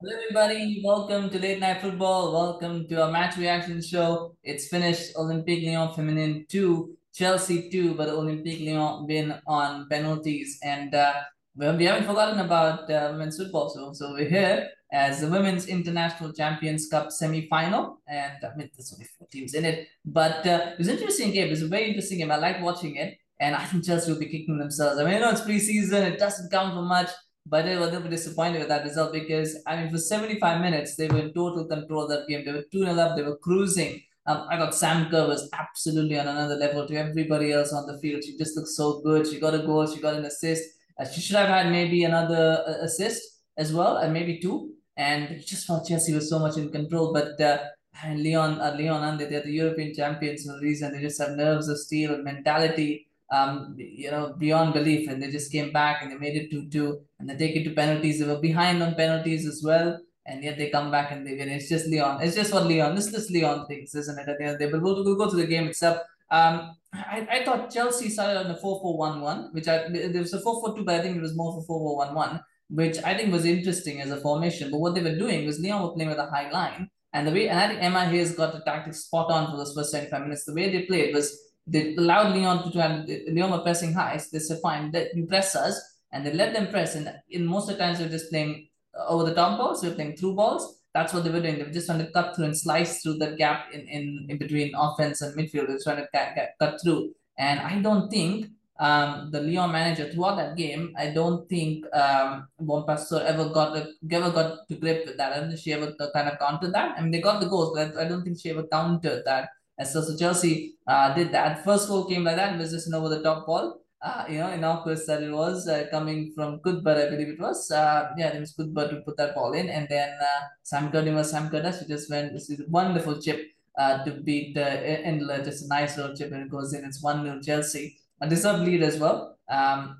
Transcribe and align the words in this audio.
Hello, 0.00 0.14
everybody. 0.14 0.80
Welcome 0.84 1.28
to 1.30 1.40
Late 1.40 1.58
Night 1.58 1.80
Football. 1.80 2.32
Welcome 2.32 2.86
to 2.86 3.02
our 3.02 3.10
match 3.10 3.36
reaction 3.36 3.82
show. 3.82 4.36
It's 4.44 4.68
finished 4.68 5.12
Olympique 5.16 5.66
Lyon 5.66 5.92
Feminine 5.92 6.46
2, 6.48 6.96
Chelsea 7.12 7.68
2, 7.68 7.94
but 7.94 8.08
Olympique 8.08 8.64
Lyon 8.64 9.08
win 9.08 9.34
on 9.48 9.88
penalties. 9.88 10.60
And 10.62 10.94
uh, 10.94 11.14
we 11.56 11.84
haven't 11.84 12.06
forgotten 12.06 12.38
about 12.38 12.88
uh, 12.88 13.08
women's 13.10 13.38
football. 13.38 13.70
So, 13.70 13.92
so 13.92 14.12
we're 14.12 14.30
here 14.30 14.68
as 14.92 15.20
the 15.20 15.26
Women's 15.26 15.66
International 15.66 16.32
Champions 16.32 16.88
Cup 16.88 17.10
semi 17.10 17.48
final. 17.48 18.00
And 18.06 18.36
I 18.44 18.54
mean, 18.54 18.70
there's 18.76 18.92
only 18.92 19.08
four 19.18 19.26
teams 19.32 19.54
in 19.54 19.64
it. 19.64 19.88
But 20.04 20.46
uh, 20.46 20.74
an 20.78 20.88
interesting 20.88 21.32
game. 21.32 21.48
It 21.48 21.50
was 21.50 21.62
a 21.62 21.66
very 21.66 21.88
interesting 21.88 22.18
game. 22.18 22.30
I 22.30 22.36
like 22.36 22.62
watching 22.62 22.94
it. 22.94 23.18
And 23.40 23.56
I 23.56 23.64
think 23.64 23.84
Chelsea 23.84 24.12
will 24.12 24.20
be 24.20 24.26
kicking 24.26 24.58
themselves. 24.58 25.00
I 25.00 25.04
mean, 25.04 25.14
you 25.14 25.20
know, 25.20 25.30
it's 25.30 25.40
preseason, 25.40 26.02
it 26.08 26.20
doesn't 26.20 26.52
count 26.52 26.74
for 26.74 26.82
much 26.82 27.10
but 27.48 27.64
they 27.64 27.76
were 27.76 27.88
a 27.88 27.90
little 27.90 28.08
disappointed 28.08 28.58
with 28.60 28.68
that 28.68 28.84
result 28.84 29.12
because 29.12 29.56
I 29.66 29.76
mean 29.76 29.90
for 29.90 29.98
75 29.98 30.60
minutes 30.60 30.96
they 30.96 31.08
were 31.08 31.18
in 31.18 31.32
total 31.32 31.64
control 31.66 32.04
of 32.04 32.10
that 32.10 32.28
game. 32.28 32.44
They 32.44 32.52
were 32.52 32.64
2 32.70 32.84
0 32.84 32.98
up, 32.98 33.16
they 33.16 33.22
were 33.22 33.36
cruising. 33.36 34.02
Um, 34.26 34.46
I 34.50 34.58
thought 34.58 34.74
Sam 34.74 35.10
Kerr 35.10 35.26
was 35.26 35.48
absolutely 35.54 36.18
on 36.18 36.28
another 36.28 36.56
level 36.56 36.86
to 36.86 36.94
everybody 36.94 37.52
else 37.52 37.72
on 37.72 37.86
the 37.86 37.98
field. 37.98 38.22
She 38.22 38.36
just 38.36 38.56
looked 38.56 38.68
so 38.68 39.00
good. 39.00 39.26
She 39.26 39.40
got 39.40 39.54
a 39.54 39.60
goal, 39.60 39.86
she 39.86 40.00
got 40.00 40.14
an 40.14 40.26
assist. 40.26 40.64
Uh, 41.00 41.06
she 41.06 41.20
should 41.22 41.36
have 41.36 41.48
had 41.48 41.70
maybe 41.72 42.04
another 42.04 42.62
uh, 42.66 42.84
assist 42.84 43.22
as 43.56 43.72
well, 43.72 43.96
and 43.96 44.12
maybe 44.12 44.38
two. 44.38 44.74
And 44.98 45.40
just 45.46 45.66
felt 45.66 45.88
Chelsea 45.88 46.12
was 46.12 46.28
so 46.28 46.38
much 46.38 46.58
in 46.58 46.70
control. 46.70 47.12
But 47.12 47.40
uh, 47.40 47.58
and 48.02 48.22
Leon, 48.22 48.60
uh, 48.60 48.76
Lyon, 48.78 49.02
and 49.02 49.18
they're 49.18 49.40
the 49.40 49.50
European 49.50 49.94
champions 49.94 50.44
for 50.44 50.58
a 50.58 50.60
reason. 50.60 50.92
They 50.92 51.00
just 51.00 51.20
have 51.20 51.36
nerves 51.36 51.68
of 51.68 51.78
steel 51.78 52.14
and 52.14 52.24
mentality 52.24 53.07
um, 53.30 53.74
you 53.76 54.10
know, 54.10 54.34
beyond 54.38 54.74
belief. 54.74 55.08
And 55.08 55.22
they 55.22 55.30
just 55.30 55.52
came 55.52 55.72
back 55.72 56.02
and 56.02 56.10
they 56.10 56.16
made 56.16 56.36
it 56.36 56.50
2 56.50 56.68
2 56.68 57.00
and 57.18 57.28
they 57.28 57.36
take 57.36 57.56
it 57.56 57.64
to 57.64 57.74
penalties. 57.74 58.18
They 58.18 58.26
were 58.26 58.40
behind 58.40 58.82
on 58.82 58.94
penalties 58.94 59.46
as 59.46 59.62
well. 59.64 60.00
And 60.26 60.44
yet 60.44 60.58
they 60.58 60.68
come 60.68 60.90
back 60.90 61.10
and 61.10 61.26
they 61.26 61.34
win. 61.36 61.48
It's 61.48 61.68
just 61.68 61.86
Leon. 61.86 62.20
It's 62.22 62.36
just 62.36 62.52
what 62.52 62.66
Lyon. 62.66 62.94
This 62.94 63.12
is 63.14 63.30
Lyon 63.30 63.66
things, 63.66 63.94
isn't 63.94 64.18
it? 64.18 64.28
At 64.28 64.38
the 64.38 64.44
end, 64.44 64.52
of 64.54 64.58
the 64.58 64.66
they 64.66 64.72
will 64.72 64.80
go 64.80 65.02
to 65.02 65.16
go 65.16 65.30
to 65.30 65.36
the 65.36 65.46
game 65.46 65.68
itself. 65.68 65.98
Um, 66.30 66.76
I, 66.92 67.26
I 67.30 67.44
thought 67.44 67.70
Chelsea 67.70 68.10
started 68.10 68.38
on 68.44 68.50
a 68.50 68.56
4 68.56 68.80
4 68.80 68.98
1 68.98 69.20
1, 69.22 69.48
which 69.52 69.68
I 69.68 69.88
there 69.88 70.20
was 70.20 70.34
a 70.34 70.40
4 70.40 70.60
4 70.60 70.76
2, 70.76 70.84
but 70.84 70.96
I 70.96 71.00
think 71.00 71.16
it 71.16 71.22
was 71.22 71.34
more 71.34 71.52
for 71.54 71.64
4 71.66 71.80
4 71.80 71.96
1 71.96 72.14
1, 72.14 72.40
which 72.68 72.98
I 73.02 73.16
think 73.16 73.32
was 73.32 73.46
interesting 73.46 74.02
as 74.02 74.10
a 74.10 74.20
formation. 74.20 74.70
But 74.70 74.80
what 74.80 74.94
they 74.94 75.02
were 75.02 75.16
doing 75.16 75.46
was 75.46 75.58
Leon 75.58 75.82
were 75.82 75.94
playing 75.94 76.10
with 76.10 76.18
a 76.18 76.26
high 76.26 76.50
line. 76.50 76.90
And 77.14 77.26
the 77.26 77.32
way, 77.32 77.48
and 77.48 77.58
I 77.58 77.68
think 77.68 77.82
Emma 77.82 78.04
Hayes 78.04 78.34
got 78.34 78.52
the 78.52 78.60
tactics 78.60 79.04
spot 79.04 79.30
on 79.30 79.50
for 79.50 79.56
those 79.56 79.72
first 79.72 79.90
75 79.92 80.22
minutes. 80.22 80.44
The 80.44 80.54
way 80.54 80.70
they 80.70 80.82
played 80.82 81.14
was 81.14 81.38
they 81.68 81.94
allowed 81.96 82.34
Lyon 82.34 82.70
to 82.72 82.80
and 82.80 83.08
Lyon 83.36 83.50
were 83.50 83.58
pressing 83.58 83.92
high. 83.92 84.16
So 84.16 84.28
they 84.32 84.38
said, 84.38 84.60
fine, 84.62 84.90
let 84.92 85.14
you 85.14 85.26
press 85.26 85.54
us. 85.54 85.80
And 86.12 86.24
they 86.24 86.32
let 86.32 86.54
them 86.54 86.68
press. 86.68 86.94
And 86.94 87.12
in 87.30 87.44
most 87.46 87.68
of 87.68 87.76
the 87.76 87.84
times, 87.84 87.98
they're 87.98 88.08
just 88.08 88.30
playing 88.30 88.68
over 89.08 89.24
the 89.24 89.34
top 89.34 89.58
balls. 89.58 89.82
They're 89.82 89.94
playing 89.94 90.16
through 90.16 90.34
balls. 90.34 90.80
That's 90.94 91.12
what 91.12 91.24
they 91.24 91.30
were 91.30 91.40
doing. 91.40 91.58
They 91.58 91.64
were 91.64 91.70
just 91.70 91.86
trying 91.86 91.98
to 91.98 92.10
cut 92.10 92.34
through 92.34 92.46
and 92.46 92.56
slice 92.56 93.02
through 93.02 93.18
that 93.18 93.36
gap 93.36 93.72
in, 93.74 93.82
in, 93.82 94.26
in 94.30 94.38
between 94.38 94.74
offense 94.74 95.20
and 95.20 95.36
midfield. 95.36 95.68
They're 95.68 95.78
trying 95.84 95.98
to 95.98 96.08
cut, 96.12 96.50
cut 96.58 96.80
through. 96.82 97.14
And 97.36 97.60
I 97.60 97.80
don't 97.80 98.10
think 98.10 98.46
um, 98.80 99.30
the 99.30 99.40
Leon 99.40 99.72
manager 99.72 100.10
throughout 100.10 100.36
that 100.36 100.56
game, 100.56 100.94
I 100.96 101.10
don't 101.10 101.48
think 101.48 101.84
um, 101.94 102.48
Bompastor 102.62 103.24
ever 103.24 103.50
got 103.50 103.76
a, 103.76 103.88
ever 104.10 104.30
got 104.30 104.68
to 104.68 104.74
grip 104.76 105.04
with 105.06 105.16
that. 105.18 105.32
I 105.32 105.40
don't 105.40 105.48
think 105.48 105.60
she 105.60 105.72
ever 105.72 105.94
kind 106.14 106.28
of 106.28 106.38
countered 106.38 106.72
that. 106.72 106.96
I 106.96 107.02
mean, 107.02 107.10
they 107.10 107.20
got 107.20 107.40
the 107.40 107.48
goals, 107.48 107.76
but 107.76 107.96
I 107.96 108.08
don't 108.08 108.22
think 108.22 108.40
she 108.40 108.50
ever 108.50 108.64
countered 108.64 109.24
that. 109.26 109.50
And 109.78 109.86
so, 109.86 110.02
so 110.02 110.16
Chelsea 110.16 110.74
uh, 110.86 111.14
did 111.14 111.32
that. 111.32 111.64
First 111.64 111.88
goal 111.88 112.04
came 112.06 112.24
like 112.24 112.36
that. 112.36 112.58
Was 112.58 112.72
just 112.72 112.88
an 112.88 112.94
over 112.94 113.08
the 113.08 113.22
top 113.22 113.46
ball. 113.46 113.80
Uh, 114.00 114.24
you 114.28 114.38
know, 114.38 114.50
innocuous 114.50 115.06
that 115.06 115.22
it 115.22 115.32
was 115.32 115.66
uh, 115.66 115.86
coming 115.90 116.32
from 116.34 116.60
Cuthbert, 116.60 116.98
I 116.98 117.10
believe 117.10 117.28
it 117.28 117.40
was. 117.40 117.68
Uh, 117.70 118.10
yeah, 118.16 118.28
it 118.28 118.40
was 118.40 118.52
Cuthbert 118.52 118.90
to 118.90 119.00
put 119.00 119.16
that 119.16 119.34
ball 119.34 119.52
in. 119.54 119.68
And 119.68 119.88
then 119.88 120.10
uh, 120.20 120.46
Sam 120.62 120.92
Kerr, 120.92 121.02
was 121.12 121.30
Sam 121.30 121.50
Kerr, 121.50 121.72
she 121.72 121.84
just 121.86 122.08
went, 122.08 122.32
this 122.32 122.48
is 122.48 122.60
a 122.60 122.64
wonderful 122.68 123.20
chip 123.20 123.40
uh, 123.76 124.04
to 124.04 124.12
beat 124.12 124.56
uh, 124.56 124.66
Endler. 124.66 125.44
Just 125.44 125.64
a 125.64 125.68
nice 125.68 125.96
little 125.96 126.14
chip 126.16 126.30
and 126.30 126.42
it 126.42 126.50
goes 126.50 126.74
in. 126.74 126.84
It's 126.84 127.02
1 127.02 127.24
0 127.24 127.40
Chelsea. 127.42 127.98
A 128.20 128.28
deserved 128.28 128.62
lead 128.62 128.82
as 128.82 128.98
well. 128.98 129.36
Um, 129.48 129.98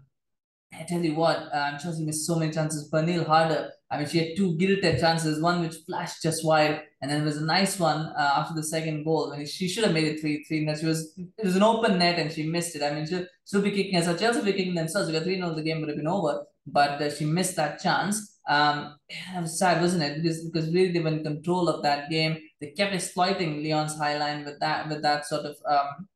I 0.72 0.84
tell 0.84 1.00
you 1.00 1.14
what, 1.14 1.48
um, 1.52 1.78
Chelsea 1.78 2.04
missed 2.04 2.26
so 2.26 2.36
many 2.36 2.52
chances. 2.52 2.90
Pernille 2.90 3.26
Harder, 3.26 3.72
I 3.90 3.98
mean, 3.98 4.06
she 4.06 4.18
had 4.18 4.36
two 4.36 4.56
gilded 4.56 5.00
chances, 5.00 5.40
one 5.40 5.62
which 5.62 5.76
flashed 5.86 6.22
just 6.22 6.44
wide, 6.44 6.82
and 7.00 7.10
then 7.10 7.18
there 7.18 7.26
was 7.26 7.38
a 7.38 7.44
nice 7.44 7.78
one 7.78 8.12
uh, 8.18 8.32
after 8.36 8.54
the 8.54 8.62
second 8.62 9.04
goal 9.04 9.30
when 9.30 9.46
she 9.46 9.66
should 9.66 9.84
have 9.84 9.94
made 9.94 10.04
it 10.04 10.20
3 10.20 10.44
3. 10.44 10.76
She 10.76 10.86
was, 10.86 11.14
it 11.16 11.44
was 11.44 11.56
an 11.56 11.62
open 11.62 11.98
net 11.98 12.18
and 12.18 12.30
she 12.30 12.42
missed 12.42 12.76
it. 12.76 12.82
I 12.82 12.92
mean, 12.92 13.06
she 13.06 13.24
should 13.48 13.64
be 13.64 13.70
kicking 13.70 13.96
us. 13.96 14.20
Chelsea 14.20 14.42
be 14.42 14.52
kicking 14.52 14.74
themselves. 14.74 15.08
because 15.08 15.24
3 15.24 15.36
0, 15.36 15.54
the 15.54 15.62
game 15.62 15.80
would 15.80 15.88
have 15.88 15.96
been 15.96 16.06
over, 16.06 16.44
but 16.66 17.00
uh, 17.00 17.10
she 17.10 17.24
missed 17.24 17.56
that 17.56 17.80
chance. 17.80 18.40
Um, 18.46 18.96
it 19.08 19.40
was 19.40 19.58
sad, 19.58 19.80
wasn't 19.80 20.02
it? 20.02 20.22
Because, 20.22 20.44
because 20.44 20.72
really 20.72 20.92
they 20.92 21.00
were 21.00 21.08
in 21.08 21.24
control 21.24 21.68
of 21.70 21.82
that 21.82 22.10
game. 22.10 22.36
They 22.60 22.68
kept 22.72 22.94
exploiting 22.94 23.62
Leon's 23.62 23.96
high 23.96 24.18
line 24.18 24.44
with 24.44 24.60
that, 24.60 24.88
with 24.88 25.02
that 25.02 25.26
sort 25.26 25.46
of. 25.46 25.56
Um, 25.66 26.08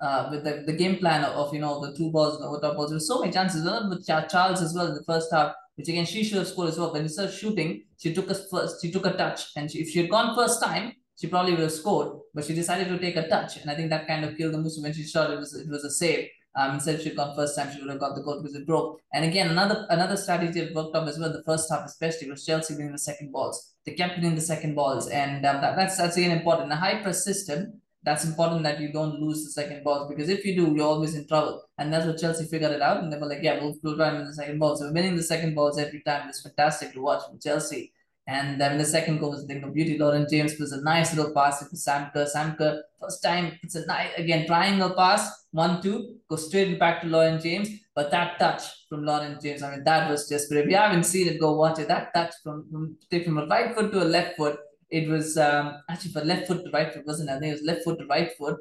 uh, 0.00 0.28
with 0.30 0.44
the, 0.44 0.62
the 0.64 0.72
game 0.72 0.96
plan 0.96 1.22
of, 1.24 1.34
of, 1.34 1.52
you 1.52 1.60
know 1.60 1.84
the 1.84 1.94
two 1.94 2.10
balls 2.10 2.36
and 2.36 2.44
over 2.46 2.58
top 2.58 2.74
balls. 2.74 2.88
There 2.88 2.96
were 2.96 3.00
so 3.00 3.20
many 3.20 3.32
chances. 3.32 3.62
With 3.62 4.06
Charles 4.06 4.62
as 4.62 4.72
well 4.74 4.86
in 4.86 4.94
the 4.94 5.04
first 5.04 5.28
half, 5.30 5.52
which 5.80 5.88
again 5.88 6.04
she 6.04 6.22
should 6.22 6.36
have 6.38 6.48
scored 6.48 6.68
as 6.68 6.78
well. 6.78 6.92
But 6.92 7.00
instead 7.02 7.28
of 7.28 7.34
shooting, 7.34 7.84
she 7.98 8.12
took 8.12 8.28
a 8.30 8.34
first, 8.34 8.82
she 8.82 8.90
took 8.90 9.06
a 9.06 9.12
touch, 9.12 9.50
and 9.56 9.70
she, 9.70 9.78
if 9.78 9.88
she 9.88 10.00
had 10.00 10.10
gone 10.10 10.36
first 10.36 10.62
time, 10.62 10.92
she 11.18 11.26
probably 11.26 11.52
would 11.52 11.62
have 11.62 11.72
scored. 11.72 12.18
But 12.34 12.44
she 12.44 12.54
decided 12.54 12.88
to 12.88 12.98
take 12.98 13.16
a 13.16 13.26
touch, 13.28 13.56
and 13.56 13.70
I 13.70 13.74
think 13.74 13.88
that 13.90 14.06
kind 14.06 14.24
of 14.24 14.36
killed 14.36 14.52
the 14.52 14.58
move. 14.58 14.72
When 14.78 14.92
she 14.92 15.04
shot, 15.04 15.30
it 15.30 15.38
was 15.38 15.54
it 15.54 15.68
was 15.68 15.84
a 15.84 15.90
save. 15.90 16.28
Um, 16.56 16.74
instead, 16.74 17.00
she'd 17.00 17.16
gone 17.16 17.34
first 17.36 17.56
time, 17.56 17.72
she 17.72 17.80
would 17.80 17.90
have 17.90 18.00
got 18.00 18.16
the 18.16 18.22
goal 18.22 18.42
because 18.42 18.56
it 18.56 18.66
broke. 18.66 19.00
And 19.14 19.24
again, 19.24 19.50
another 19.50 19.86
another 19.88 20.16
strategy 20.16 20.60
that 20.60 20.74
worked 20.74 20.94
out 20.96 21.08
as 21.08 21.18
well. 21.18 21.32
The 21.32 21.44
first 21.44 21.70
half, 21.70 21.86
especially, 21.86 22.30
was 22.30 22.44
Chelsea 22.44 22.74
winning 22.74 22.92
the 22.92 22.98
second 22.98 23.32
balls. 23.32 23.74
They 23.86 23.92
kept 23.92 24.16
winning 24.16 24.34
the 24.34 24.40
second 24.42 24.74
balls, 24.74 25.08
and 25.08 25.46
um, 25.46 25.60
that, 25.62 25.76
that's 25.76 25.96
that's 25.96 26.16
again 26.16 26.36
important. 26.36 26.72
A 26.72 26.76
high 26.76 27.02
press 27.02 27.24
system 27.24 27.79
that's 28.02 28.24
important 28.24 28.62
that 28.62 28.80
you 28.80 28.92
don't 28.92 29.20
lose 29.20 29.44
the 29.44 29.50
second 29.50 29.84
balls 29.84 30.08
because 30.08 30.28
if 30.28 30.44
you 30.44 30.56
do, 30.56 30.74
you're 30.74 30.86
always 30.86 31.14
in 31.14 31.26
trouble. 31.28 31.62
And 31.78 31.92
that's 31.92 32.06
what 32.06 32.18
Chelsea 32.18 32.46
figured 32.46 32.72
it 32.72 32.80
out. 32.80 33.02
And 33.02 33.12
they 33.12 33.18
were 33.18 33.26
like, 33.26 33.42
yeah, 33.42 33.60
we'll, 33.60 33.74
we'll 33.82 33.96
try 33.96 34.08
and 34.08 34.18
win 34.18 34.26
the 34.26 34.34
second 34.34 34.58
ball. 34.58 34.76
So 34.76 34.90
winning 34.92 35.16
the 35.16 35.22
second 35.22 35.54
balls 35.54 35.78
every 35.78 36.00
time 36.00 36.28
is 36.30 36.40
fantastic 36.40 36.92
to 36.94 37.02
watch 37.02 37.26
from 37.28 37.38
Chelsea. 37.38 37.92
And 38.26 38.60
then 38.60 38.78
the 38.78 38.84
second 38.84 39.18
goal 39.18 39.30
was 39.30 39.46
the 39.46 39.52
thing 39.52 39.64
of 39.64 39.74
beauty. 39.74 39.98
Lauren 39.98 40.26
James 40.30 40.58
was 40.58 40.72
a 40.72 40.80
nice 40.82 41.14
little 41.14 41.34
pass 41.34 41.68
to 41.68 41.76
Sam 41.76 42.10
Kerr. 42.12 42.82
First 43.00 43.22
time, 43.22 43.58
it's 43.62 43.74
a 43.74 43.84
nice, 43.86 44.10
again, 44.16 44.46
triangle 44.46 44.94
pass, 44.94 45.46
one, 45.50 45.82
two, 45.82 46.16
go 46.28 46.36
straight 46.36 46.78
back 46.78 47.00
to 47.02 47.08
Lauren 47.08 47.40
James. 47.40 47.68
But 47.94 48.10
that 48.12 48.38
touch 48.38 48.62
from 48.88 49.04
Lauren 49.04 49.38
James, 49.42 49.62
I 49.62 49.72
mean, 49.72 49.84
that 49.84 50.08
was 50.08 50.28
just 50.28 50.48
great. 50.48 50.64
If 50.64 50.70
you 50.70 50.76
haven't 50.76 51.04
seen 51.04 51.26
it, 51.26 51.40
go 51.40 51.54
watch 51.54 51.80
it. 51.80 51.88
That 51.88 52.14
touch 52.14 52.32
from, 52.44 52.66
from, 52.70 52.96
from 53.24 53.38
a 53.38 53.46
right 53.46 53.74
foot 53.74 53.90
to 53.92 54.02
a 54.02 54.04
left 54.04 54.36
foot 54.36 54.58
it 54.90 55.08
was 55.08 55.38
um, 55.38 55.76
actually 55.88 56.12
for 56.12 56.24
left 56.24 56.48
foot 56.48 56.64
to 56.64 56.70
right 56.70 56.92
foot, 56.92 57.06
wasn't 57.06 57.30
it? 57.30 57.34
I 57.34 57.38
think 57.38 57.50
it 57.50 57.60
was 57.60 57.66
left 57.66 57.84
foot 57.84 57.98
to 57.98 58.06
right 58.06 58.30
foot. 58.36 58.58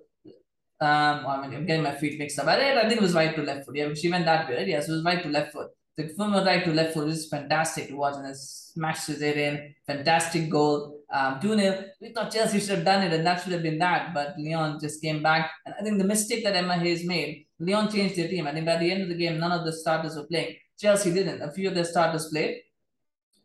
Um, 0.82 1.26
I 1.28 1.42
mean, 1.42 1.58
I'm 1.58 1.66
getting 1.66 1.84
my 1.84 1.96
feet 1.96 2.18
mixed 2.18 2.40
up. 2.40 2.48
I, 2.48 2.80
I 2.80 2.88
think 2.88 3.02
it 3.02 3.02
was 3.02 3.14
right 3.14 3.36
to 3.36 3.42
left 3.42 3.66
foot. 3.66 3.76
Yeah, 3.76 3.94
she 3.94 4.10
went 4.10 4.26
that 4.26 4.48
way, 4.48 4.56
right? 4.56 4.68
Yeah, 4.68 4.80
so 4.80 4.94
it 4.94 4.96
was 4.96 5.04
right 5.04 5.22
to 5.22 5.30
left 5.30 5.52
foot. 5.52 5.72
The 5.98 6.08
from 6.16 6.34
right 6.34 6.64
to 6.64 6.72
left 6.72 6.94
foot 6.94 7.10
is 7.10 7.28
fantastic 7.28 7.90
to 7.90 7.96
watch, 7.96 8.16
and 8.16 8.28
it 8.28 8.38
smashes 8.38 9.22
it 9.22 9.36
in. 9.36 9.76
Fantastic 9.86 10.50
goal. 10.50 11.02
Um, 11.12 11.40
2 11.42 11.58
0. 11.58 11.84
We 12.00 12.14
thought 12.14 12.32
Chelsea 12.32 12.60
should 12.62 12.70
have 12.70 12.86
done 12.86 13.04
it, 13.04 13.12
and 13.12 13.26
that 13.26 13.42
should 13.42 13.52
have 13.52 13.64
been 13.64 13.80
that. 13.80 14.14
But 14.14 14.36
Leon 14.38 14.80
just 14.80 15.02
came 15.02 15.22
back. 15.22 15.52
And 15.66 15.76
I 15.78 15.84
think 15.84 15.98
the 15.98 16.06
mistake 16.06 16.46
that 16.46 16.56
Emma 16.56 16.78
Hayes 16.78 17.04
made, 17.06 17.48
Leon 17.60 17.92
changed 17.92 18.16
their 18.16 18.30
team. 18.30 18.48
I 18.48 18.54
think 18.54 18.66
by 18.66 18.78
the 18.78 18.90
end 18.90 19.02
of 19.02 19.10
the 19.10 19.16
game, 19.16 19.40
none 19.40 19.52
of 19.52 19.66
the 19.66 19.74
starters 19.74 20.16
were 20.16 20.28
playing. 20.28 20.56
Chelsea 20.80 21.14
didn't. 21.14 21.42
A 21.42 21.52
few 21.52 21.68
of 21.68 21.76
their 21.76 21.84
starters 21.84 22.30
played. 22.30 22.62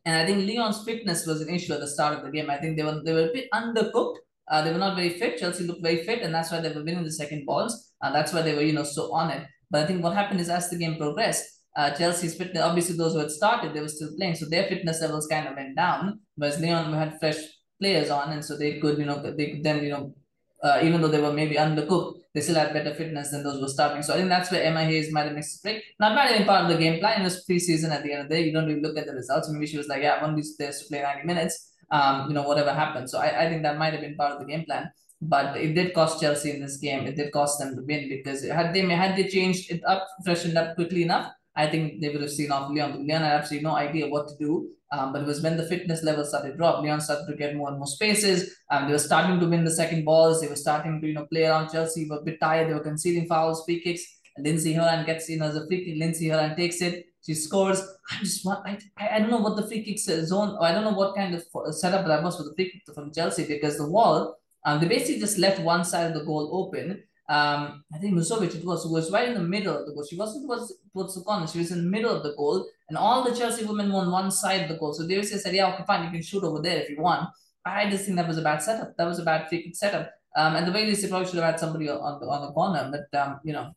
And 0.04 0.16
I 0.16 0.26
think 0.26 0.46
Leon's 0.46 0.84
fitness 0.84 1.26
was 1.26 1.40
an 1.40 1.48
issue 1.54 1.72
at 1.72 1.80
the 1.80 1.88
start 1.88 2.18
of 2.18 2.24
the 2.24 2.30
game. 2.30 2.50
I 2.50 2.58
think 2.58 2.76
they 2.76 2.82
were 2.82 3.00
they 3.04 3.12
were 3.12 3.28
a 3.28 3.32
bit 3.32 3.48
undercooked. 3.52 4.16
Uh, 4.50 4.62
they 4.62 4.72
were 4.72 4.78
not 4.78 4.96
very 4.96 5.10
fit. 5.18 5.38
Chelsea 5.38 5.64
looked 5.64 5.82
very 5.82 6.04
fit, 6.04 6.22
and 6.22 6.34
that's 6.34 6.50
why 6.50 6.60
they 6.60 6.68
were 6.68 6.84
winning 6.84 7.04
the 7.04 7.12
second 7.12 7.46
balls. 7.46 7.92
Uh, 8.02 8.12
that's 8.12 8.32
why 8.32 8.42
they 8.42 8.54
were, 8.54 8.60
you 8.60 8.74
know, 8.74 8.84
so 8.84 9.12
on 9.12 9.30
it. 9.30 9.46
But 9.70 9.82
I 9.82 9.86
think 9.86 10.02
what 10.02 10.14
happened 10.14 10.40
is 10.40 10.50
as 10.50 10.68
the 10.68 10.76
game 10.76 10.96
progressed, 10.98 11.44
uh, 11.76 11.90
Chelsea's 11.92 12.34
fitness, 12.34 12.62
obviously 12.62 12.96
those 12.96 13.14
who 13.14 13.20
had 13.20 13.30
started, 13.30 13.72
they 13.72 13.80
were 13.80 13.88
still 13.88 14.14
playing. 14.16 14.34
So 14.34 14.46
their 14.48 14.68
fitness 14.68 15.00
levels 15.00 15.26
kind 15.26 15.48
of 15.48 15.56
went 15.56 15.76
down. 15.76 16.20
Whereas 16.36 16.60
Leon 16.60 16.92
had 16.92 17.18
fresh 17.18 17.38
players 17.80 18.10
on, 18.10 18.32
and 18.32 18.44
so 18.44 18.56
they 18.58 18.78
could, 18.80 18.98
you 18.98 19.06
know, 19.06 19.22
they 19.22 19.50
could 19.50 19.64
then, 19.64 19.82
you 19.82 19.90
know, 19.90 20.14
uh, 20.62 20.80
even 20.82 21.00
though 21.00 21.08
they 21.08 21.20
were 21.20 21.32
maybe 21.32 21.56
undercooked, 21.56 22.18
they 22.34 22.40
still 22.40 22.56
had 22.56 22.72
better 22.72 22.92
fitness 22.92 23.30
than 23.30 23.44
those 23.44 23.54
who 23.54 23.62
were 23.62 23.68
starting. 23.68 24.02
So 24.02 24.12
I 24.12 24.16
think 24.16 24.28
that's 24.28 24.50
where 24.50 24.62
Emma 24.62 24.84
Hayes 24.84 25.12
might 25.12 25.26
have 25.26 25.34
missed 25.34 25.60
a 25.60 25.62
break. 25.62 25.84
Not 26.00 26.18
have 26.18 26.36
been 26.36 26.46
part 26.46 26.64
of 26.64 26.68
the 26.68 26.76
game 26.76 26.98
plan. 26.98 27.20
It 27.20 27.24
was 27.24 27.44
preseason 27.48 27.90
at 27.90 28.02
the 28.02 28.12
end 28.12 28.22
of 28.22 28.28
the 28.28 28.34
day. 28.34 28.44
You 28.44 28.52
don't 28.52 28.66
really 28.66 28.80
look 28.80 28.98
at 28.98 29.06
the 29.06 29.14
results. 29.14 29.48
Maybe 29.48 29.66
she 29.66 29.76
was 29.76 29.86
like, 29.86 30.02
yeah, 30.02 30.20
one 30.20 30.30
of 30.30 30.36
these 30.36 30.56
players 30.56 30.80
to 30.80 30.86
play 30.88 31.00
90 31.00 31.26
minutes. 31.26 31.72
Um, 31.92 32.28
you 32.28 32.34
know, 32.34 32.42
whatever 32.42 32.72
happened. 32.72 33.08
So 33.08 33.18
I, 33.18 33.44
I 33.44 33.48
think 33.48 33.62
that 33.62 33.78
might 33.78 33.92
have 33.92 34.02
been 34.02 34.16
part 34.16 34.32
of 34.32 34.40
the 34.40 34.46
game 34.46 34.64
plan. 34.64 34.90
But 35.22 35.56
it 35.56 35.74
did 35.74 35.94
cost 35.94 36.20
Chelsea 36.20 36.50
in 36.50 36.60
this 36.60 36.76
game. 36.78 37.06
It 37.06 37.16
did 37.16 37.32
cost 37.32 37.60
them 37.60 37.76
the 37.76 37.84
win 37.84 38.08
because 38.08 38.44
had 38.44 38.74
they 38.74 38.80
had 38.80 39.16
they 39.16 39.28
changed 39.28 39.70
it 39.70 39.82
up, 39.86 40.06
freshened 40.24 40.58
up 40.58 40.74
quickly 40.74 41.04
enough, 41.04 41.30
I 41.56 41.68
think 41.68 42.00
they 42.00 42.08
would 42.08 42.22
have 42.22 42.30
seen 42.30 42.50
off 42.50 42.70
Lyon. 42.70 43.06
Lyon 43.06 43.22
had 43.22 43.40
absolutely 43.40 43.64
no 43.64 43.76
idea 43.76 44.08
what 44.08 44.28
to 44.28 44.34
do. 44.38 44.70
Um, 44.92 45.12
but 45.12 45.22
it 45.22 45.26
was 45.26 45.40
when 45.40 45.56
the 45.56 45.66
fitness 45.66 46.02
level 46.02 46.24
started 46.24 46.52
to 46.52 46.56
drop, 46.56 46.82
Lyon 46.82 47.00
started 47.00 47.26
to 47.28 47.36
get 47.36 47.56
more 47.56 47.68
and 47.68 47.78
more 47.78 47.86
spaces. 47.86 48.56
Um, 48.70 48.86
they 48.86 48.92
were 48.92 48.98
starting 48.98 49.40
to 49.40 49.46
win 49.46 49.64
the 49.64 49.70
second 49.70 50.04
balls. 50.04 50.40
They 50.40 50.48
were 50.48 50.56
starting 50.56 51.00
to, 51.00 51.06
you 51.06 51.14
know, 51.14 51.26
play 51.26 51.44
around 51.46 51.70
Chelsea. 51.70 52.08
Were 52.08 52.18
a 52.18 52.22
bit 52.22 52.40
tired. 52.40 52.68
They 52.68 52.74
were 52.74 52.80
conceding 52.80 53.26
fouls, 53.26 53.64
free 53.64 53.80
kicks. 53.80 54.02
Lindsey 54.38 54.74
Horan 54.74 55.06
gets, 55.06 55.28
in 55.28 55.42
as 55.42 55.56
a 55.56 55.66
free 55.66 55.84
kick. 55.84 55.94
Lindsey 55.98 56.28
Horan 56.28 56.56
takes 56.56 56.80
it. 56.80 57.06
She 57.24 57.34
scores. 57.34 57.80
I 58.10 58.18
just 58.18 58.46
I, 58.46 58.78
I 58.98 59.18
don't 59.18 59.30
know 59.30 59.38
what 59.38 59.56
the 59.56 59.66
free 59.66 59.82
kick 59.82 59.98
zone, 59.98 60.58
I 60.60 60.72
don't 60.72 60.84
know 60.84 60.92
what 60.92 61.14
kind 61.14 61.34
of 61.34 61.44
setup 61.74 62.06
that 62.06 62.22
was 62.22 62.36
for 62.36 62.42
the 62.42 62.54
free 62.54 62.70
kick 62.70 62.94
from 62.94 63.12
Chelsea 63.12 63.46
because 63.46 63.78
the 63.78 63.88
wall, 63.88 64.36
um, 64.66 64.80
they 64.80 64.88
basically 64.88 65.20
just 65.20 65.38
left 65.38 65.60
one 65.60 65.84
side 65.84 66.08
of 66.08 66.14
the 66.14 66.24
goal 66.24 66.50
open. 66.52 67.02
Um, 67.28 67.84
I 67.92 67.98
think 67.98 68.14
Musovic 68.14 68.54
it 68.54 68.64
was 68.64 68.86
was 68.86 69.10
right 69.10 69.28
in 69.28 69.34
the 69.34 69.40
middle 69.40 69.76
of 69.76 69.86
the 69.86 69.94
goal. 69.94 70.04
She 70.08 70.16
wasn't 70.16 70.46
towards 70.46 70.72
towards 70.92 71.14
the 71.14 71.22
corner. 71.22 71.46
She 71.46 71.58
was 71.58 71.72
in 71.72 71.78
the 71.78 71.90
middle 71.90 72.14
of 72.14 72.22
the 72.22 72.34
goal, 72.34 72.66
and 72.88 72.98
all 72.98 73.24
the 73.24 73.34
Chelsea 73.34 73.64
women 73.64 73.90
were 73.90 74.00
on 74.00 74.10
one 74.12 74.30
side 74.30 74.62
of 74.62 74.68
the 74.68 74.76
goal. 74.76 74.92
So 74.92 75.06
they 75.06 75.22
said, 75.22 75.54
"Yeah, 75.54 75.72
okay, 75.72 75.84
fine, 75.86 76.04
you 76.04 76.10
can 76.10 76.22
shoot 76.22 76.44
over 76.44 76.60
there 76.60 76.82
if 76.82 76.90
you 76.90 77.00
want." 77.00 77.30
I 77.64 77.88
just 77.88 78.04
think 78.04 78.16
that 78.16 78.28
was 78.28 78.36
a 78.36 78.42
bad 78.42 78.62
setup. 78.62 78.96
That 78.98 79.06
was 79.06 79.18
a 79.18 79.24
bad 79.24 79.48
free 79.48 79.72
setup. 79.72 80.12
Um, 80.36 80.56
and 80.56 80.66
the 80.66 80.72
way 80.72 80.90
they 80.90 81.08
probably 81.08 81.26
should 81.26 81.36
have 81.36 81.44
had 81.52 81.60
somebody 81.60 81.88
on 81.88 82.20
the 82.20 82.26
on 82.26 82.42
the 82.42 82.52
corner, 82.52 82.90
but 82.90 83.18
um, 83.18 83.40
you 83.42 83.52
know, 83.52 83.74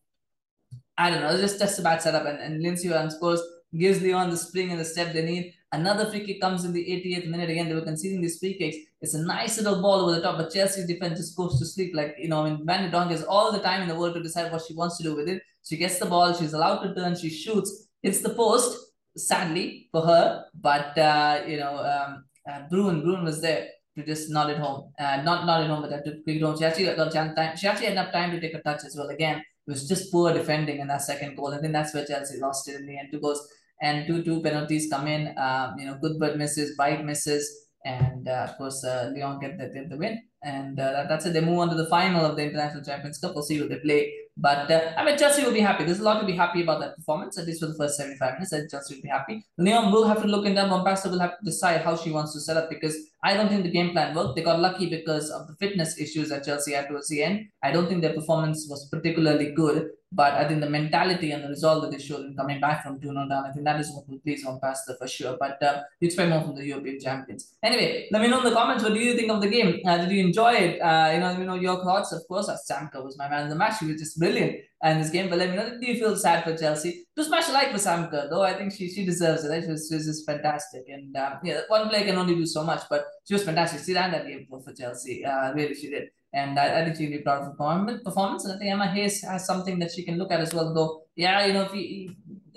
I 0.98 1.10
don't 1.10 1.22
know. 1.22 1.30
It's 1.30 1.42
just 1.42 1.60
just 1.60 1.80
a 1.80 1.84
bad 1.84 2.02
setup. 2.02 2.26
And 2.26 2.40
and 2.40 2.62
Lindsey 2.62 2.90
Horan 2.90 3.12
scores, 3.12 3.42
gives 3.75 4.02
Leon 4.02 4.30
the 4.30 4.38
spring 4.38 4.72
and 4.72 4.80
the 4.80 4.86
step 4.86 5.14
they 5.14 5.25
need. 5.25 5.54
Another 5.72 6.10
free 6.10 6.25
kick 6.25 6.40
comes 6.40 6.64
in 6.64 6.72
the 6.72 6.84
88th 6.84 7.28
minute. 7.28 7.50
Again, 7.50 7.68
they 7.68 7.75
were 7.75 7.81
conceding 7.81 8.22
these 8.22 8.40
free 8.40 8.54
kicks. 8.54 8.78
It's 9.02 9.14
a 9.14 9.22
nice 9.22 9.58
little 9.58 9.81
ball 9.81 10.02
over 10.02 10.16
the 10.16 10.22
top, 10.22 10.38
but 10.38 10.52
Chelsea's 10.52 10.88
defense 10.88 11.19
just 11.19 11.36
goes 11.36 11.60
to 11.60 11.66
sleep. 11.66 11.94
Like, 11.94 12.16
you 12.18 12.30
know, 12.30 12.46
I 12.46 12.50
mean, 12.50 12.66
Van 12.66 12.90
de 12.90 12.98
has 13.10 13.24
all 13.24 13.52
the 13.52 13.60
time 13.60 13.81
in 13.81 13.88
the 13.88 13.96
world 13.96 14.14
to 14.16 14.24
decide 14.24 14.52
what 14.52 14.64
she 14.66 14.74
wants 14.74 14.98
to 14.98 15.04
do 15.04 15.16
with 15.16 15.28
it. 15.28 15.42
She 15.64 15.75
gets 15.75 16.00
the 16.00 16.06
ball, 16.06 16.34
she's 16.34 16.54
allowed 16.54 16.80
to 16.84 16.96
turn, 16.96 17.16
she 17.16 17.30
shoots, 17.30 17.88
hits 18.02 18.22
the 18.22 18.30
post, 18.30 18.78
sadly 19.18 19.90
for 19.92 20.02
her, 20.06 20.46
but, 20.54 20.98
uh, 20.98 21.42
you 21.46 21.58
know, 21.58 21.78
um, 21.78 22.24
uh, 22.50 22.62
Bruun, 22.69 23.04
Bruun 23.04 23.24
was 23.24 23.42
there 23.42 23.68
to 23.98 24.06
just 24.06 24.30
nod 24.30 24.50
it 24.50 24.58
home. 24.58 24.94
Uh, 24.98 25.22
not 25.24 25.46
not 25.46 25.64
at 25.64 25.69
home, 25.69 25.81
but 25.81 26.06
to 26.06 26.22
quick 26.24 26.42
home. 26.42 26.58
She 26.58 26.64
actually 26.64 26.96
got 26.96 27.12
time. 27.12 27.58
She 27.58 27.68
actually 27.68 27.88
had 27.88 27.94
enough 27.94 28.14
time 28.14 28.31
to 28.31 28.40
take 28.40 28.54
a 28.54 28.62
touch 28.62 28.86
as 28.86 28.96
well. 28.96 29.10
Again, 29.10 29.44
it 29.68 29.72
was 29.72 29.88
just 29.88 30.12
poor 30.12 30.34
defending 30.34 30.80
in 30.80 30.88
that 30.88 31.02
second 31.02 31.36
goal. 31.36 31.54
I 31.54 31.60
think 31.60 31.74
that's 31.74 31.94
where 31.94 32.06
Chelsea 32.06 32.40
lost 32.40 32.68
it 32.69 32.75
in 32.75 32.88
the 32.88 32.98
end. 32.98 33.10
Two 33.12 33.19
goals 33.19 33.48
and 33.81 34.08
two 34.08 34.24
two 34.24 34.42
penalties 34.42 34.90
come 34.90 35.08
in. 35.08 35.38
Um, 35.38 35.78
you 35.78 35.86
know, 35.86 35.98
Cuthbert 36.02 36.38
misses, 36.38 36.78
White 36.78 37.04
misses, 37.04 37.68
and 37.86 38.28
uh, 38.28 38.48
of 38.50 38.58
course 38.58 38.84
uh, 38.84 39.12
Lyon 39.14 39.40
get 39.40 39.58
the, 39.58 39.68
get 39.69 39.90
the 39.90 39.98
win. 39.98 40.24
And 40.44 40.80
uh, 40.80 41.06
that's 41.10 41.25
it. 41.25 41.34
They 41.34 41.42
move 41.42 41.60
on 41.60 41.69
to 41.69 41.75
the 41.75 41.90
final 41.90 42.25
of 42.25 42.38
the 42.38 42.44
International 42.44 42.84
Champions 42.84 43.18
Cup. 43.18 43.34
We'll 43.36 43.44
see 43.44 43.58
who 43.58 43.68
they 43.68 43.80
play. 43.80 44.14
But 44.39 44.69
uh, 44.69 44.94
I 44.95 45.04
mean, 45.04 45.18
Chelsea 45.18 45.44
will 45.44 45.54
be 45.54 45.60
happy. 45.60 45.84
There's 45.84 46.00
a 46.00 46.04
lot 46.04 46.19
to 46.19 46.25
be 46.25 46.34
happy 46.34 46.62
about 46.62 46.80
that 46.81 46.95
performance, 46.95 47.39
at 47.39 47.48
least 47.48 47.60
for 47.60 47.68
the 47.68 47.74
first 47.74 47.98
75 47.98 48.34
minutes. 48.34 48.51
And 48.51 48.69
Chelsea 48.69 48.95
will 48.95 49.01
be 49.01 49.10
happy. 49.10 49.44
Lyon 49.57 49.92
will 49.92 50.07
have 50.07 50.22
to 50.22 50.28
look 50.28 50.45
in. 50.45 50.54
Bompastor 50.56 51.10
will 51.10 51.19
have 51.19 51.39
to 51.39 51.45
decide 51.45 51.81
how 51.81 51.95
she 51.95 52.12
wants 52.12 52.34
to 52.34 52.39
set 52.39 52.56
up 52.56 52.69
because 52.69 52.95
I 53.24 53.34
don't 53.34 53.50
think 53.50 53.63
the 53.63 53.72
game 53.72 53.92
plan 53.92 54.16
worked. 54.16 54.36
They 54.36 54.44
got 54.44 54.60
lucky 54.60 54.89
because 54.89 55.31
of 55.31 55.48
the 55.48 55.56
fitness 55.56 56.00
issues 56.00 56.30
that 56.30 56.45
Chelsea 56.45 56.74
had 56.74 56.88
towards 56.88 57.10
the 57.10 57.24
end. 57.24 57.48
I 57.63 57.72
don't 57.72 57.88
think 57.88 58.01
their 58.01 58.13
performance 58.13 58.68
was 58.69 58.88
particularly 58.89 59.51
good. 59.54 59.89
But 60.12 60.36
I 60.36 60.48
think 60.48 60.62
the 60.62 60.69
mentality 60.69 61.31
and 61.31 61.44
the 61.44 61.50
resolve 61.50 61.81
that 61.81 61.92
they 61.92 62.00
showed 62.00 62.25
in 62.25 62.36
coming 62.36 62.62
back 62.62 62.83
from 62.83 63.00
2 63.00 63.07
0 63.07 63.27
down, 63.27 63.45
I 63.45 63.51
think 63.51 63.65
that 63.65 63.80
is 63.80 63.92
what 63.92 64.07
will 64.07 64.19
please 64.19 64.45
Bompastor 64.45 64.98
for 64.98 65.07
sure. 65.07 65.36
But 65.38 65.62
uh, 65.62 65.83
you 66.00 66.07
expect 66.07 66.30
more 66.30 66.42
from 66.42 66.56
the 66.56 66.65
European 66.65 67.00
champions. 67.00 67.54
Anyway, 67.62 68.07
let 68.12 68.21
me 68.21 68.30
know 68.30 68.39
in 68.39 68.45
the 68.45 68.51
comments 68.51 68.83
what 68.83 68.94
do 68.94 69.00
you 69.00 69.15
think 69.18 69.30
of 69.30 69.42
the 69.42 69.50
game? 69.50 69.81
Uh, 69.86 69.98
did 69.98 70.12
you 70.12 70.25
enjoy 70.25 70.54
it? 70.54 70.80
Uh, 70.80 71.12
you 71.13 71.19
know, 71.19 71.27
let 71.27 71.39
me 71.39 71.45
know 71.45 71.56
your 71.56 71.83
thoughts. 71.83 72.13
Of 72.13 72.25
course, 72.27 72.50
Sam 72.65 72.88
Kerr 72.88 73.04
was 73.04 73.18
my 73.18 73.27
man 73.27 73.44
in 73.44 73.50
the 73.50 73.56
match. 73.56 73.80
She 73.80 73.86
was 73.86 74.00
just 74.00 74.18
brilliant 74.18 74.57
in 74.83 75.01
this 75.01 75.09
game. 75.09 75.30
But 75.30 75.39
let 75.39 75.50
me 75.50 75.57
know, 75.57 75.77
do 75.77 75.86
you 75.86 76.00
feel 76.00 76.15
sad 76.15 76.45
for 76.45 76.56
Chelsea? 76.56 77.06
Do 77.15 77.24
smash 77.24 77.50
a 77.50 77.51
like 77.51 77.71
for 77.71 77.80
Sam 77.80 78.07
Kerr, 78.09 78.27
though. 78.30 78.44
I 78.44 78.54
think 78.54 78.74
she 78.74 78.89
she 78.89 79.06
deserves 79.06 79.44
it. 79.44 79.50
Right? 79.50 79.63
She, 79.63 79.69
was, 79.69 79.88
she 79.89 79.95
was 79.95 80.06
just 80.06 80.25
fantastic. 80.25 80.86
And 80.88 81.15
um, 81.18 81.39
yeah, 81.44 81.62
one 81.68 81.89
player 81.89 82.06
can 82.06 82.15
only 82.15 82.36
do 82.36 82.45
so 82.45 82.63
much, 82.63 82.83
but 82.89 83.06
she 83.27 83.33
was 83.33 83.44
fantastic. 83.44 83.83
She 83.83 83.94
ran 83.94 84.12
that 84.12 84.25
game 84.25 84.45
for, 84.50 84.62
for 84.62 84.74
Chelsea. 84.74 85.25
Uh, 85.25 85.54
really, 85.54 85.75
she 85.75 85.89
did. 85.89 86.09
And 86.34 86.60
I, 86.60 86.82
I 86.82 86.94
she'll 86.94 87.10
be 87.10 87.20
proud 87.20 87.42
of 87.42 87.58
her 87.58 88.00
performance. 88.04 88.46
And 88.46 88.54
I 88.54 88.58
think 88.58 88.72
Emma 88.72 88.88
Hayes 88.88 89.24
has 89.24 89.46
something 89.46 89.80
that 89.80 89.92
she 89.92 90.04
can 90.04 90.18
look 90.18 90.32
at 90.32 90.42
as 90.42 90.54
well. 90.54 90.74
Though, 90.74 91.04
yeah, 91.16 91.46
you 91.46 91.54
know, 91.54 91.64
if 91.64 91.74
you, 91.74 92.14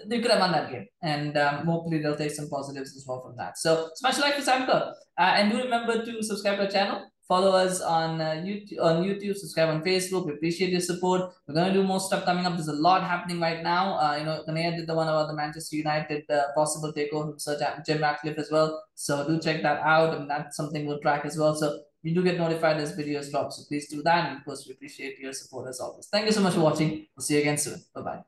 they 0.06 0.20
could 0.20 0.30
have 0.30 0.40
won 0.40 0.52
that 0.52 0.70
game. 0.70 0.86
And 1.02 1.36
um, 1.36 1.66
hopefully 1.66 1.98
they'll 1.98 2.16
take 2.16 2.32
some 2.32 2.48
positives 2.48 2.96
as 2.96 3.04
well 3.06 3.22
from 3.22 3.36
that. 3.36 3.58
So 3.58 3.90
smash 3.94 4.18
like 4.18 4.34
for 4.34 4.42
Sam 4.42 4.66
Kerr. 4.66 4.94
Uh, 5.18 5.34
and 5.36 5.52
do 5.52 5.58
remember 5.58 6.04
to 6.04 6.22
subscribe 6.22 6.56
to 6.56 6.64
our 6.64 6.70
channel. 6.70 7.06
Follow 7.28 7.52
us 7.52 7.80
on 7.80 8.20
uh, 8.20 8.42
YouTube, 8.44 8.80
on 8.82 9.04
YouTube, 9.04 9.36
subscribe 9.36 9.68
on 9.68 9.84
Facebook. 9.84 10.26
We 10.26 10.32
appreciate 10.32 10.70
your 10.70 10.80
support. 10.80 11.30
We're 11.46 11.64
to 11.64 11.72
do 11.72 11.84
more 11.84 12.00
stuff 12.00 12.24
coming 12.24 12.44
up. 12.44 12.54
There's 12.54 12.66
a 12.66 12.72
lot 12.72 13.04
happening 13.04 13.38
right 13.38 13.62
now. 13.62 13.96
Uh, 13.98 14.16
you 14.16 14.24
know, 14.24 14.42
Kanaya 14.44 14.76
did 14.76 14.88
the 14.88 14.96
one 14.96 15.06
about 15.06 15.28
the 15.28 15.34
Manchester 15.34 15.76
United 15.76 16.24
uh, 16.28 16.46
possible 16.56 16.92
takeover 16.92 17.30
from 17.30 17.38
Sir 17.38 17.56
Jim 17.86 18.02
Ratcliffe 18.02 18.36
as 18.36 18.50
well. 18.50 18.82
So 18.96 19.24
do 19.28 19.38
check 19.38 19.62
that 19.62 19.78
out. 19.78 20.16
And 20.16 20.28
that's 20.28 20.56
something 20.56 20.86
we'll 20.86 20.98
track 20.98 21.24
as 21.24 21.38
well. 21.38 21.54
So 21.54 21.78
you 22.02 22.14
do 22.14 22.22
get 22.22 22.38
notified 22.38 22.78
as 22.78 22.96
videos 22.96 23.30
drop. 23.30 23.52
So 23.52 23.62
please 23.68 23.88
do 23.88 24.02
that. 24.02 24.28
And 24.28 24.38
of 24.38 24.44
course, 24.44 24.66
we 24.66 24.72
appreciate 24.74 25.18
your 25.18 25.32
support 25.32 25.68
as 25.68 25.80
always. 25.80 26.06
Thank 26.06 26.26
you 26.26 26.32
so 26.32 26.40
much 26.40 26.54
for 26.54 26.60
watching. 26.60 27.06
We'll 27.16 27.22
see 27.22 27.34
you 27.34 27.40
again 27.40 27.58
soon. 27.58 27.82
Bye-bye. 27.94 28.22